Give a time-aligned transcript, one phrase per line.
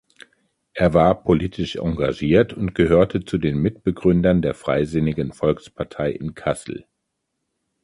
[0.73, 6.87] Er war politisch engagiert und gehörte zu den Mitbegründern der Freisinnigen Volkspartei in Kassel.